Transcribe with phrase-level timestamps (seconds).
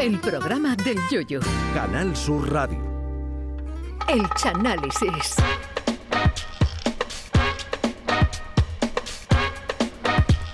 [0.00, 1.40] El programa del Yoyo.
[1.72, 2.78] Canal Sur Radio.
[4.08, 5.36] El Chanálisis.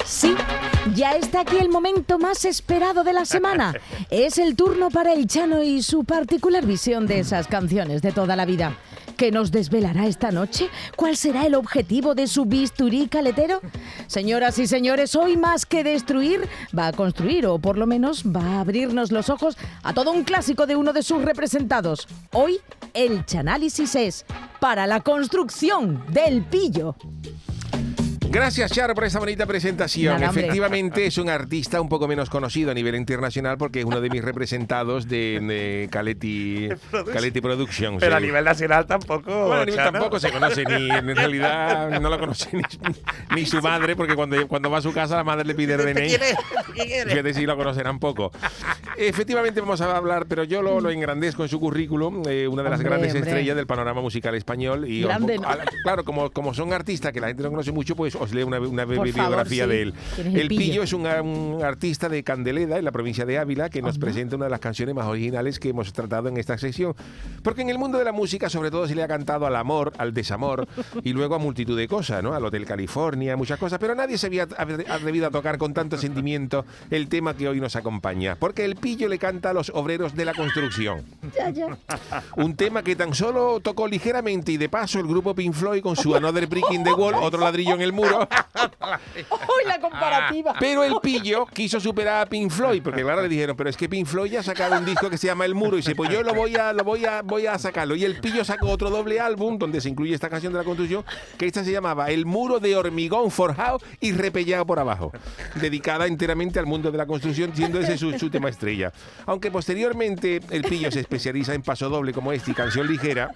[0.05, 0.35] Sí,
[0.95, 3.75] ya está aquí el momento más esperado de la semana.
[4.11, 8.37] Es el turno para el Chano y su particular visión de esas canciones de toda
[8.37, 8.77] la vida.
[9.21, 10.71] ¿Qué nos desvelará esta noche?
[10.97, 13.61] ¿Cuál será el objetivo de su bisturí caletero?
[14.07, 18.41] Señoras y señores, hoy más que destruir, va a construir o por lo menos va
[18.43, 22.09] a abrirnos los ojos a todo un clásico de uno de sus representados.
[22.33, 22.61] Hoy
[22.95, 24.25] el Chanálisis es
[24.59, 26.97] para la construcción del pillo.
[28.33, 30.21] Gracias, Charo, por esa bonita presentación.
[30.21, 30.31] Nada.
[30.31, 34.09] Efectivamente, es un artista un poco menos conocido a nivel internacional porque es uno de
[34.09, 36.69] mis representados de, de Caletti,
[37.13, 37.99] Caletti Productions.
[37.99, 39.47] Pero a El- nivel nacional tampoco.
[39.49, 39.93] Bueno, a nivel Chano.
[39.93, 42.63] tampoco se conoce ni, en realidad no lo conoce ni,
[43.35, 45.93] ni su madre, porque cuando, cuando va a su casa la madre le pide el
[45.93, 46.17] DNI.
[47.09, 48.31] Fíjate si lo conocerán poco.
[48.97, 52.71] Efectivamente vamos a hablar, pero yo lo, lo engrandezco en su currículum, eh, una de
[52.71, 53.29] las Hombre, grandes hombre.
[53.29, 54.89] estrellas del panorama musical español.
[54.89, 55.49] Y Grande, ¿no?
[55.49, 58.47] a claro, como, como son artistas que la gente no conoce mucho, pues os leo
[58.47, 59.57] una, una sí.
[59.61, 59.95] de él.
[60.15, 60.61] ¿Quién es el Pillo?
[60.61, 64.37] Pillo es un, un artista de Candeleda, en la provincia de Ávila, que nos presenta
[64.37, 66.95] una de las canciones más originales que hemos tratado en esta sección.
[67.43, 69.93] Porque en el mundo de la música, sobre todo, se le ha cantado al amor,
[69.99, 70.69] al desamor
[71.03, 72.35] y luego a multitud de cosas, ¿no?
[72.35, 75.97] Al Hotel California, muchas cosas, pero nadie se había atre- atrevido a tocar con tanto
[75.97, 78.37] sentimiento el tema que hoy nos acompaña.
[78.39, 81.03] Porque el Pillo le canta a los obreros de la construcción.
[82.37, 85.97] Un tema que tan solo tocó ligeramente y de paso el grupo Pink Floyd con
[85.97, 88.10] su Another Brick in the Wall, otro ladrillo en el muro.
[88.19, 90.55] ¡Hoy la comparativa!
[90.59, 93.89] Pero el pillo quiso superar a Pink Floyd, porque claro le dijeron, pero es que
[93.89, 96.11] Pink Floyd ya ha sacado un disco que se llama El Muro, y dice, pues
[96.11, 97.95] yo lo voy a, lo voy a, voy a sacarlo.
[97.95, 101.05] Y el pillo sacó otro doble álbum donde se incluye esta canción de la construcción,
[101.39, 105.13] que esta se llamaba El Muro de hormigón forjado y repellado por abajo,
[105.57, 108.93] dedicada enteramente al mundo de la construcción, siendo ese su, su tema estrella.
[109.27, 113.31] Aunque posteriormente el pillo se especializa en paso doble como este y canción ligera,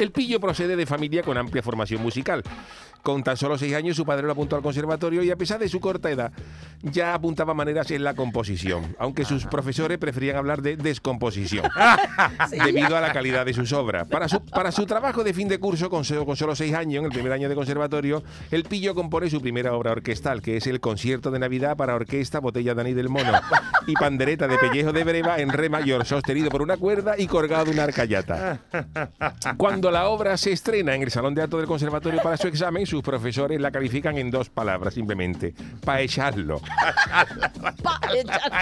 [0.00, 2.42] el pillo procede de familia con amplia formación musical.
[3.02, 5.68] Con tan solo seis años su padre lo apuntó al conservatorio y a pesar de
[5.68, 6.32] su corta edad
[6.82, 11.68] ya apuntaba maneras en la composición, aunque sus profesores preferían hablar de descomposición
[12.50, 14.06] debido a la calidad de sus obras.
[14.08, 17.06] Para su, para su trabajo de fin de curso con, con solo seis años, en
[17.06, 20.80] el primer año de conservatorio, el pillo compone su primera obra orquestal, que es el
[20.80, 23.32] concierto de Navidad para orquesta, botella de anís del mono
[23.86, 27.66] y pandereta de pellejo de breva en re mayor, sostenido por una cuerda y colgado
[27.66, 28.60] de una arcayata.
[29.56, 32.86] Cuando la obra se estrena en el Salón de Acto del Conservatorio para su examen,
[32.90, 36.60] sus profesores la califican en dos palabras simplemente, pa' echarlo.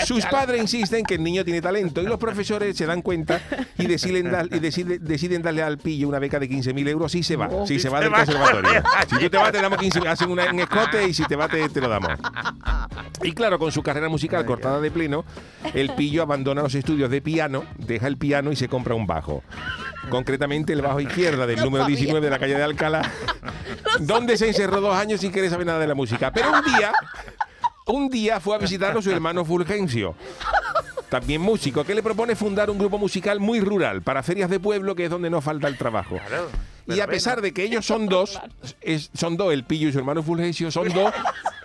[0.07, 3.41] Sus padres insisten que el niño tiene talento y los profesores se dan cuenta
[3.79, 7.23] y deciden, dar- y decide- deciden darle al pillo una beca de 15.000 euros si
[7.23, 8.83] se va, si se va del conservatorio.
[9.09, 11.49] Si tú te vas, te damos 15, hacen una- un escote y si te va,
[11.49, 12.11] te, te lo damos.
[13.23, 15.25] Y claro, con su carrera musical cortada de pleno,
[15.75, 19.43] el pillo abandona los estudios de piano, deja el piano y se compra un bajo.
[20.11, 23.11] Concretamente el bajo izquierda del número 19 de la calle de Alcalá,
[24.01, 26.31] donde se encerró dos años sin querer saber nada de la música.
[26.33, 26.93] Pero un día,
[27.87, 30.15] un día fue a visitarlo su hermano Fulgencio.
[31.09, 34.95] También músico, que le propone fundar un grupo musical muy rural para ferias de pueblo,
[34.95, 36.19] que es donde no falta el trabajo.
[36.27, 36.51] Claro,
[36.87, 38.39] Y a pesar de que ellos son dos,
[38.83, 41.15] es- son dos, el pillo y su hermano Fulgencio son dos,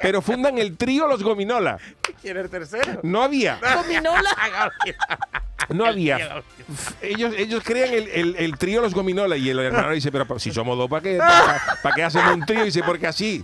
[0.02, 1.78] pero fundan el trío Los Gominola.
[2.22, 3.02] ¿Quién es el tercero?
[3.04, 4.72] No había, Gominola.
[5.70, 6.44] No había.
[7.02, 10.52] Ellos, ellos crean el, el- el trío Los Gominola y el hermano dice, pero si
[10.52, 12.62] somos dos, ¿para qué, para, para qué hacemos un trío?
[12.62, 13.44] Y dice, porque así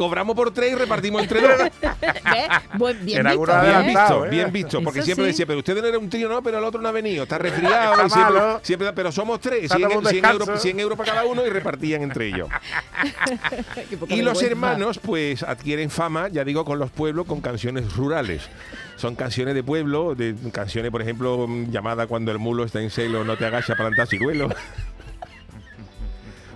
[0.00, 1.50] cobramos por tres y repartimos entre dos.
[3.02, 3.86] Bien Era visto, Bien ¿eh?
[3.86, 4.28] visto, ¿eh?
[4.30, 5.30] bien visto, porque Eso siempre sí.
[5.32, 7.36] decía, pero usted no era un trío, no, pero el otro no ha venido, está
[7.36, 8.60] resfriado, Está y siempre, malo.
[8.62, 10.62] siempre- pero somos tres, Está 100, todo un 100 euros, descanso.
[10.62, 12.48] 100 euros para cada uno y repartían entre ellos.
[14.08, 18.48] Y los hermanos, pues, adquieren fama, ya digo, con los pueblos, con canciones rurales.
[18.96, 22.90] Son canciones de pueblo, de canciones, por ejemplo, mm, llamada Cuando el mulo está en
[22.90, 24.48] celo, no te agacha para plantar ciruelo.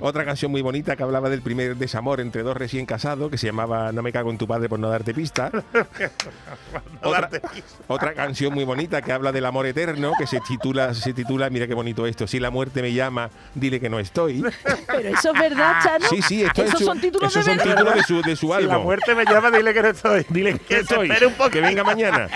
[0.00, 3.46] Otra canción muy bonita que hablaba del primer desamor entre dos recién casados, que se
[3.46, 5.50] llamaba No me cago en tu padre por no darte pista.
[7.02, 7.76] otra, darte pista.
[7.86, 11.66] otra canción muy bonita que habla del amor eterno, que se titula, se titula, mira
[11.66, 14.44] qué bonito esto, Si la muerte me llama, dile que no estoy.
[14.86, 16.06] Pero eso es verdad, Chano.
[16.08, 18.36] Sí, sí, esto Esos es su- son títulos esos de son títulos de su, de
[18.36, 18.68] su Si álbum.
[18.72, 20.26] la muerte me llama, dile que no estoy.
[20.28, 21.50] Dile que estoy, espere un poco.
[21.50, 22.28] que venga mañana.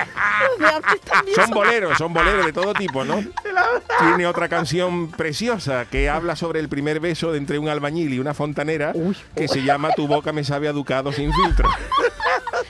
[1.35, 3.17] Son- boleros, son boleros de todo tipo, ¿no?
[3.99, 8.19] Tiene otra canción preciosa que habla sobre el primer beso de entre un albañil y
[8.19, 8.93] una fontanera
[9.35, 11.71] que se llama Tu boca me sabe a ducado sin filtro.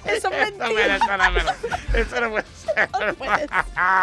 [0.04, 0.96] Eso es No, mentira.
[0.96, 2.88] eso no, pero- eso no puede ser.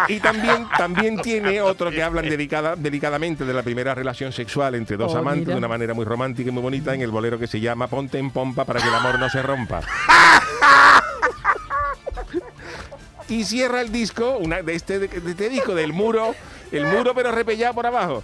[0.10, 4.98] Y también, también tiene otro que hablan delicada, delicadamente de la primera relación sexual entre
[4.98, 5.54] dos Oh, amantes mira.
[5.54, 8.20] de una manera muy romántica y muy bonita en el bolero que se llama Ponte
[8.20, 9.82] en pompa para que el amor no se rompa.
[13.30, 16.36] y cierra el disco, una, de, este, de este disco, del muro,
[16.72, 18.24] el muro pero repellado por abajo.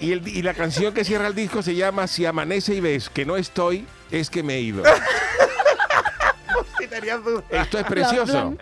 [0.00, 3.10] Y, el, y la canción que cierra el disco se llama Si amanece y ves
[3.10, 4.82] que no estoy, es que me he ido.
[7.50, 8.56] Esto es precioso.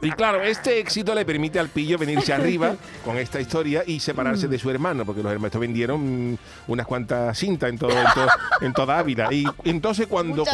[0.00, 2.74] Y claro, este éxito le permite al pillo venirse arriba
[3.04, 6.38] con esta historia y separarse de su hermano, porque los hermanos vendieron mm,
[6.68, 8.28] unas cuantas cintas en, todo, en, todo-
[8.60, 9.32] en toda Ávila.
[9.32, 10.44] Y entonces cuando,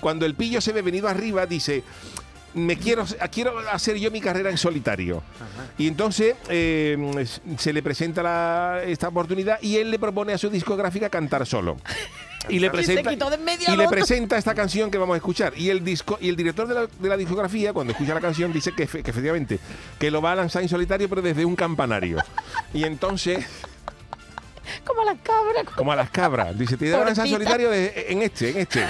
[0.00, 1.82] cuando el pillo se ve venido arriba, dice...
[2.56, 5.22] Me quiero, quiero hacer yo mi carrera en solitario.
[5.78, 6.96] Y entonces eh,
[7.58, 11.76] se le presenta la- esta oportunidad y él le propone a su discográfica cantar solo.
[12.48, 13.10] Y le presenta,
[13.72, 15.52] y le presenta esta canción que vamos a escuchar.
[15.56, 18.52] Y el disco y el director de la, de la discografía, cuando escucha la canción,
[18.52, 19.58] dice que, que efectivamente
[19.98, 22.18] que lo va a lanzar en solitario, pero desde un campanario.
[22.72, 23.44] Y entonces,
[24.86, 25.64] Como las cabras.
[25.74, 28.84] como a las cabras, dice, te a lanzar en solitario de- en este, en este.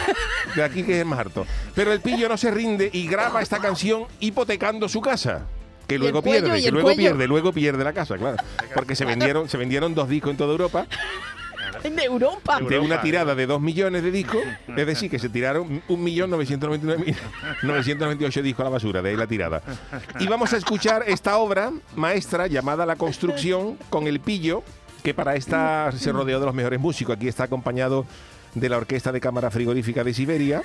[0.54, 1.46] De aquí que es más harto.
[1.74, 5.46] Pero el pillo no se rinde y graba esta canción hipotecando su casa.
[5.86, 6.98] Que luego cuello, pierde, que luego cuello.
[6.98, 8.36] pierde, luego pierde la casa, claro.
[8.74, 10.86] Porque se vendieron, se vendieron dos discos en toda Europa
[11.84, 12.58] En Europa.
[12.60, 14.42] de una tirada de 2 millones de discos,
[14.76, 19.62] es decir, que se tiraron 1.999.998 discos a la basura, de ahí la tirada.
[20.18, 24.64] Y vamos a escuchar esta obra maestra llamada La Construcción con el pillo,
[25.06, 27.14] que para esta se rodeó de los mejores músicos.
[27.14, 28.04] Aquí está acompañado
[28.54, 30.62] de la Orquesta de Cámara Frigorífica de Siberia,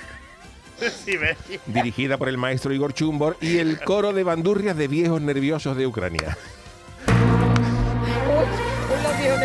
[1.68, 5.86] dirigida por el maestro Igor Chumbor, y el coro de bandurrias de viejos nerviosos de
[5.86, 6.36] Ucrania.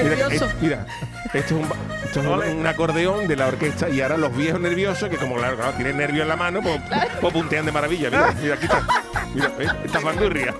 [0.03, 0.87] Mira, es- mira,
[1.35, 1.69] esto es, un,
[2.05, 5.57] esto es un- acordeón de la orquesta y ahora los viejos nerviosos, que como claro,
[5.57, 6.81] claro, tienen nervios en la mano, pues,
[7.21, 8.09] pues puntean de maravilla.
[8.09, 8.87] Mira, mira, aquí está.
[9.35, 9.69] Mira, ¿ves?
[9.85, 10.55] esta bandurria.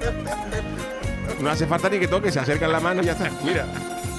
[1.41, 3.31] No hace falta ni que toque, se acercan la mano y ya está.
[3.43, 3.65] Mira,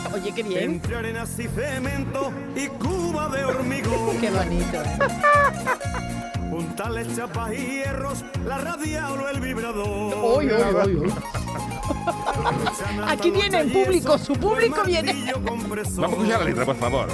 [0.14, 0.64] Oye, qué bien.
[0.64, 4.18] Entre arenas y cemento y cuba de hormigón.
[4.22, 4.82] Qué bonito.
[4.82, 4.98] ¿eh?
[6.50, 10.40] Puntales, chapas y hierros, la radial o el vibrador.
[10.40, 11.14] Uy, uy, uy.
[13.08, 15.34] Aquí viene el público, su público viene.
[15.36, 17.08] vamos a escuchar la letra, por favor.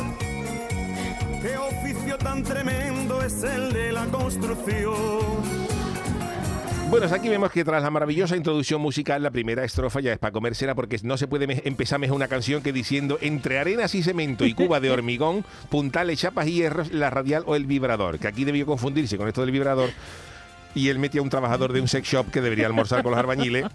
[1.42, 5.63] Qué oficio tan tremendo es el de la construcción.
[6.94, 10.32] Bueno, aquí vemos que tras la maravillosa introducción musical, la primera estrofa ya es para
[10.32, 14.46] comérsela porque no se puede empezar mejor una canción que diciendo entre arenas y cemento
[14.46, 18.20] y cuba de hormigón, puntales, chapas y hierros, la radial o el vibrador.
[18.20, 19.90] Que aquí debió confundirse con esto del vibrador
[20.76, 23.20] y él metía a un trabajador de un sex shop que debería almorzar con los
[23.20, 23.66] albañiles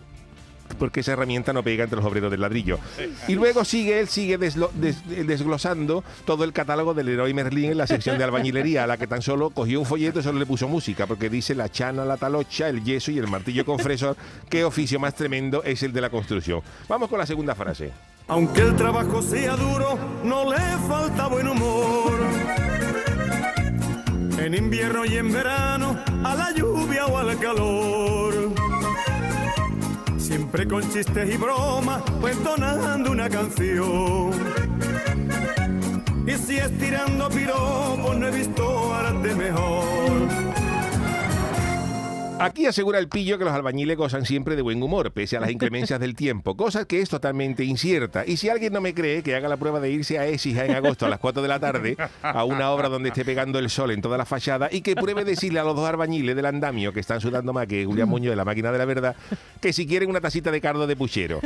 [0.79, 2.79] porque esa herramienta no pega entre los obreros del ladrillo.
[3.27, 7.79] Y luego sigue, él sigue deslo- des- desglosando todo el catálogo del Leroy Merlin en
[7.79, 10.47] la sección de albañilería, a la que tan solo cogió un folleto y solo le
[10.47, 14.17] puso música, porque dice la chana, la talocha, el yeso y el martillo compresor,
[14.49, 16.61] qué oficio más tremendo es el de la construcción.
[16.89, 17.91] Vamos con la segunda frase.
[18.29, 22.13] Aunque el trabajo sea duro, no le falta buen humor.
[24.39, 28.48] En invierno y en verano, a la lluvia o al calor.
[30.51, 34.31] Siempre con chistes y bromas, pues entonando una canción.
[36.27, 40.38] Y si es tirando piropos, no he visto arte mejor.
[42.41, 45.51] Aquí asegura el pillo que los albañiles gozan siempre de buen humor, pese a las
[45.59, 48.25] inclemencias del tiempo, cosa que es totalmente incierta.
[48.25, 50.77] Y si alguien no me cree, que haga la prueba de irse a Écija en
[50.77, 53.91] agosto a las 4 de la tarde, a una obra donde esté pegando el sol
[53.91, 57.01] en toda la fachada, y que pruebe decirle a los dos albañiles del andamio, que
[57.01, 59.17] están sudando más que Julián Muñoz de la máquina de la verdad,
[59.61, 61.41] que si quieren una tacita de cardo de puchero.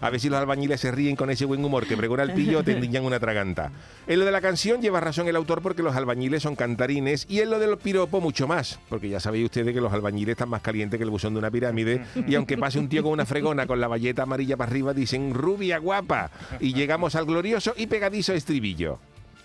[0.00, 2.58] A ver si los albañiles se ríen con ese buen humor que pregona el pillo
[2.58, 3.70] o te endiñan una traganta.
[4.08, 7.40] En lo de la canción lleva razón el autor porque los albañiles son cantarines y
[7.40, 10.62] en lo del piropo mucho más, porque ya sabéis ustedes que los albañiles están más
[10.62, 13.66] calientes que el buzón de una pirámide y aunque pase un tío con una fregona
[13.66, 18.32] con la valleta amarilla para arriba dicen rubia guapa y llegamos al glorioso y pegadizo
[18.32, 18.98] estribillo.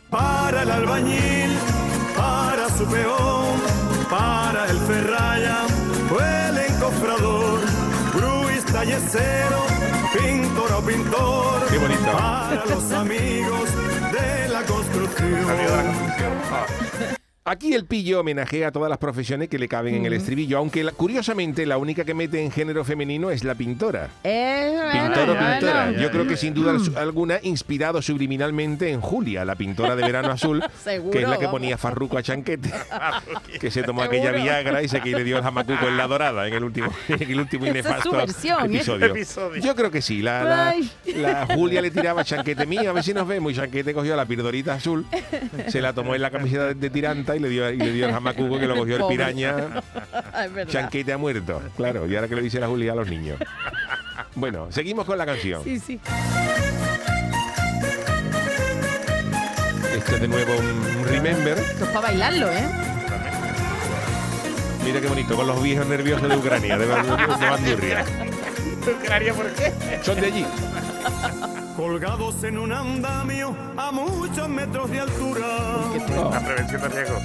[0.10, 1.52] Para el albañil,
[2.16, 3.60] para su peón,
[4.10, 5.64] para el ferraya,
[6.10, 7.60] o el encofrador,
[8.14, 9.66] gruista yesero,
[10.18, 12.12] pintor o pintor, Qué bonito.
[12.14, 13.70] para los amigos
[14.14, 15.46] de la construcción.
[17.50, 20.84] Aquí el pillo homenajea a todas las profesiones que le caben en el estribillo, aunque
[20.84, 24.10] la- curiosamente la única que mete en género femenino es la pintora.
[24.26, 25.52] Eh, bueno, Pintor o bueno.
[25.52, 25.92] pintora.
[25.92, 30.04] ya, Yo creo que sin duda al- alguna inspirado subliminalmente en Julia, la pintora de
[30.04, 31.62] verano azul, Seguro, que es la que vamos.
[31.62, 32.70] ponía farruco a chanquete,
[33.62, 36.50] que se tomó aquella Viagra y se que le dio el jamacuco en la dorada
[36.50, 38.76] en el último, en el último y Esa es su nefasto versión, ¿eh?
[38.76, 39.06] episodio.
[39.06, 39.62] Episodio.
[39.64, 40.22] Yo creo que sí.
[40.22, 40.76] La, la-
[41.16, 43.54] la Julia le tiraba chanquete mío, a ver si nos vemos.
[43.54, 45.06] Y chanquete cogió la pildorita azul,
[45.70, 48.06] se la tomó en la camiseta de, de tiranta y le dio, y le dio
[48.08, 49.56] el jamacuco que lo cogió el piraña.
[50.58, 50.68] Es.
[50.68, 51.62] Chanquete ha muerto.
[51.76, 53.40] Claro, y ahora que le dice la Julia a los niños.
[54.36, 55.64] Bueno, seguimos con la canción.
[55.64, 56.00] Sí, sí.
[59.96, 61.58] Este es de nuevo un Remember.
[61.58, 62.68] Esto es para bailarlo, ¿eh?
[64.84, 68.06] Mira qué bonito, con los viejos nerviosos de Ucrania, de, de, de Bandurria.
[69.02, 69.74] ¿Ucrania por qué?
[70.04, 70.46] Son de allí.
[71.78, 75.46] Colgados en un andamio a muchos metros de altura.
[76.32, 77.18] La prevención de riesgo.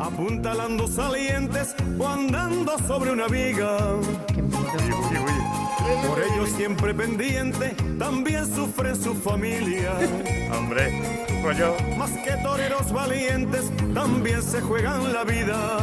[0.00, 3.76] Apuntalando salientes o andando sobre una viga.
[6.06, 9.94] Por ello siempre pendiente, también sufre su familia.
[10.56, 10.92] Hombre,
[11.42, 11.72] coño.
[11.96, 15.78] Más que toreros valientes, también se juegan la vida.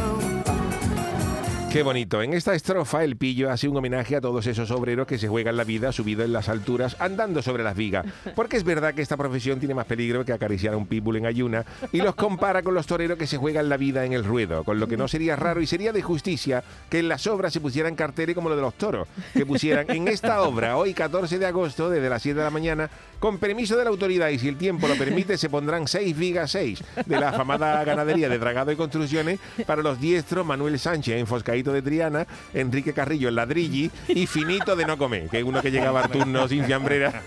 [1.76, 2.22] Qué bonito.
[2.22, 5.58] En esta estrofa el pillo hace un homenaje a todos esos obreros que se juegan
[5.58, 8.06] la vida subido en las alturas andando sobre las vigas.
[8.34, 11.26] Porque es verdad que esta profesión tiene más peligro que acariciar a un pitbull en
[11.26, 14.64] ayuna y los compara con los toreros que se juegan la vida en el ruedo,
[14.64, 17.60] con lo que no sería raro y sería de justicia que en las obras se
[17.60, 21.44] pusieran carteles como lo de los toros, que pusieran en esta obra hoy 14 de
[21.44, 24.56] agosto desde las 7 de la mañana con permiso de la autoridad y si el
[24.56, 28.76] tiempo lo permite se pondrán 6 vigas 6 de la afamada ganadería de Dragado y
[28.76, 31.26] Construcciones para los diestros Manuel Sánchez en
[31.72, 35.70] De Triana, Enrique Carrillo en Ladrilli y Finito de No Comer, que es uno que
[35.70, 37.22] llegaba al turno sin fiambrera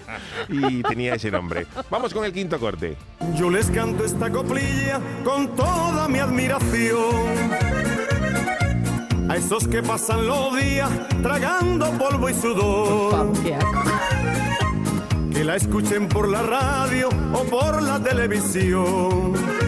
[0.47, 1.65] y tenía ese nombre.
[1.89, 2.97] Vamos con el quinto corte.
[3.35, 7.79] Yo les canto esta coplilla con toda mi admiración.
[9.29, 10.89] A esos que pasan los días
[11.21, 13.31] tragando polvo y sudor.
[15.31, 19.58] Que la escuchen por la radio o por la televisión.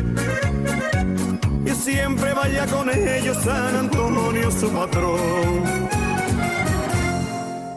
[1.76, 5.90] Siempre vaya con ellos San Antonio su patrón.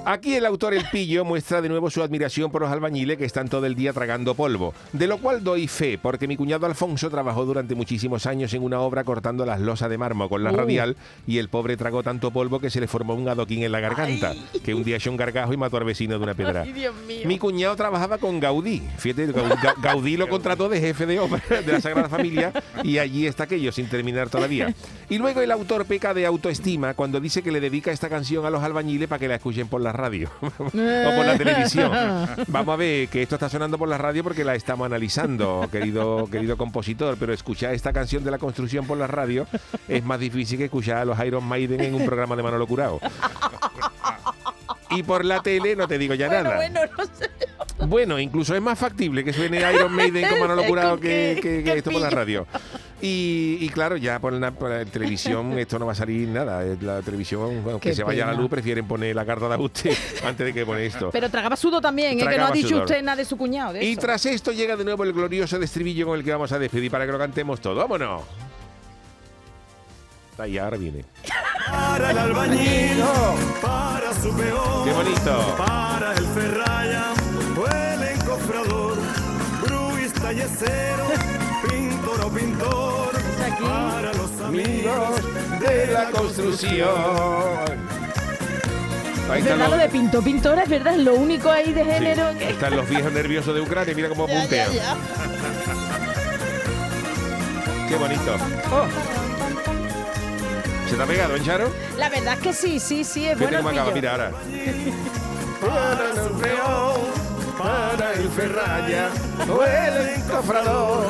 [0.06, 3.48] Aquí el autor El Pillo muestra de nuevo su admiración por los albañiles que están
[3.48, 7.46] todo el día tragando polvo, de lo cual doy fe, porque mi cuñado Alfonso trabajó
[7.46, 10.56] durante muchísimos años en una obra cortando las losas de mármol con la Uh.
[10.56, 10.96] radial
[11.26, 14.34] y el pobre tragó tanto polvo que se le formó un adoquín en la garganta,
[14.62, 16.62] que un día echó un gargajo y mató al vecino de una piedra.
[16.62, 17.22] Ay, Dios mío.
[17.24, 18.82] Mi cuñado trabajaba con Gaudí.
[18.98, 22.98] Fíjate, Gau- Ga- Gaudí lo contrató de jefe de obra de la Sagrada Familia y
[22.98, 24.74] allí está aquello sin terminar todavía.
[25.08, 28.50] Y luego el autor peca de autoestima cuando dice que le dedica esta canción a
[28.50, 31.90] los albañiles para que la escuchen por la radio o por la televisión.
[32.48, 36.28] Vamos a ver que esto está sonando por la radio porque la estamos analizando, querido,
[36.30, 39.46] querido compositor, pero escuchar esta canción de la construcción por la radio
[39.88, 43.00] es más difícil que escuchar a los Iron Maiden en un programa de Manolo Curao.
[44.90, 46.56] Y por la tele no te digo ya nada.
[46.56, 47.30] Bueno, no sé.
[47.86, 52.00] Bueno, incluso es más factible que suene Iron Maiden con Manolo Curado que, esto por
[52.00, 52.46] la radio.
[53.06, 56.64] Y, y claro, ya por la, por la televisión esto no va a salir nada.
[56.64, 58.40] Eh, La televisión, aunque Qué se vaya la pena.
[58.42, 59.94] luz, prefieren poner la carta de ajuste
[60.24, 61.10] antes de que pone esto.
[61.12, 62.26] Pero tragaba sudo también, ¿eh?
[62.26, 62.84] que no ha dicho sudor.
[62.84, 63.74] usted nada de su cuñado.
[63.74, 64.00] de Y eso.
[64.00, 67.04] tras esto llega de nuevo el glorioso estribillo con el que vamos a despedir para
[67.06, 67.74] que lo cantemos todo.
[67.76, 68.22] ¡Vámonos!
[70.38, 71.04] Ahí, ahora viene.
[71.70, 73.02] Para el albañil,
[73.62, 74.84] para su peón.
[74.84, 75.54] ¡Qué bonito!
[75.58, 77.04] Para el ferraya
[77.56, 78.96] o el encofrador,
[79.62, 81.03] bruista yesero,
[83.68, 86.88] Para los amigos de la construcción.
[89.30, 92.50] Ahí verdad lo de pinto pintora, es verdad, es lo único ahí de género que...
[92.50, 94.72] están los viejos nerviosos de Ucrania, mira cómo Ya, ya, puntean.
[94.72, 94.96] ya.
[97.88, 98.36] Qué bonito.
[98.70, 98.86] Oh,
[100.90, 101.70] ¿Se te ha pegado, ¿eh, Charo?
[101.98, 104.02] la verdad es que sí, sí, sí, es Fíjate bueno cómo el acaba, pillo.
[104.02, 104.30] mira ahora.
[105.60, 107.00] para el peón,
[107.58, 109.08] para el ferraya
[109.48, 111.06] o el encofrador,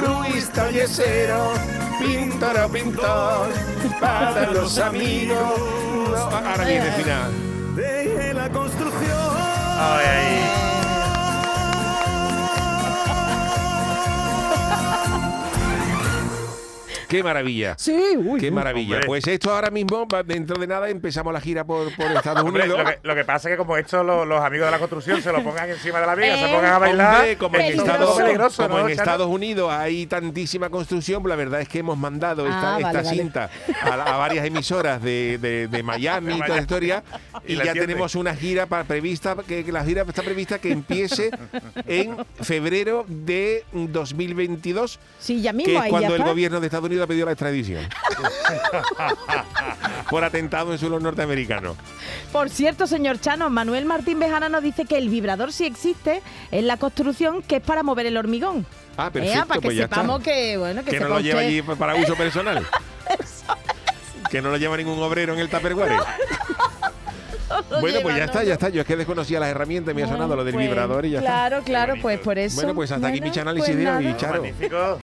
[0.00, 1.52] bruista yesero,
[2.04, 3.48] pintor o pintor.
[4.00, 5.38] Para los amigos.
[6.16, 7.32] Ahora viene el final.
[7.76, 9.18] de la construcción.
[9.78, 10.73] Ay, ay.
[17.08, 17.74] Qué maravilla.
[17.78, 18.40] Sí, uy.
[18.40, 18.50] Qué uy.
[18.52, 18.94] maravilla.
[18.96, 19.06] Hombre.
[19.06, 22.62] Pues esto ahora mismo, va- dentro de nada, empezamos la gira por, por Estados Hombre,
[22.64, 22.78] Unidos.
[22.78, 25.22] lo, que, lo que pasa es que como esto lo- los amigos de la construcción
[25.22, 27.62] se lo pongan encima de la viga, Eh, se pongan a bailar, Hombre, como en,
[27.78, 29.02] Estados, peligroso, como ¿no, en Chano?
[29.02, 32.92] Estados Unidos hay tantísima construcción, pues la verdad es que hemos mandado esta, Ah, esta
[32.92, 33.16] vale, vale.
[33.18, 33.50] cinta
[33.82, 37.04] a, la- a varias emisoras de, de- de Miami y toda la historia
[37.46, 37.92] y, Y la ya entiende.
[37.92, 41.30] tenemos una gira para, prevista, que, que la gira está prevista que empiece
[41.86, 46.30] en febrero de 2022, Sí, ya que mismo, es ahí ya cuando el está.
[46.30, 47.84] gobierno de Estados Unidos ha pedido la extradición.
[50.10, 51.76] por atentado en suelo norteamericano.
[52.32, 56.66] Por cierto, señor Chano, Manuel Martín Bejana nos dice que el vibrador sí existe en
[56.66, 58.66] la construcción, que es para mover el hormigón.
[58.96, 59.96] Ah, Ea, perfecto, para que pues ya está.
[59.96, 62.64] sepamos que, bueno, que, que no lo lleva allí para uso personal.
[64.30, 65.92] que no lo lleva ningún obrero en el Tupperware.
[67.70, 68.26] lo bueno, pues ya ¿no?
[68.26, 68.68] está, ya está.
[68.68, 71.18] Yo es que desconocía las herramientas, me ha sonado lo del Pues, vibrador y ya
[71.18, 71.30] está.
[71.30, 72.56] Claro, claro, pues por eso.
[72.56, 74.14] Bueno, pues hasta aquí mi análisis pues de hoy.
[74.16, 74.42] Charo.
[74.42, 75.00] Magnífico.